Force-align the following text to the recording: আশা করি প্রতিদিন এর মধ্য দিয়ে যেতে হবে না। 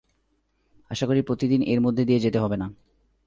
আশা 0.91 1.05
করি 1.05 1.21
প্রতিদিন 1.21 1.61
এর 1.63 1.79
মধ্য 1.81 1.99
দিয়ে 2.05 2.19
যেতে 2.19 2.39
হবে 2.39 2.57
না। 2.57 2.67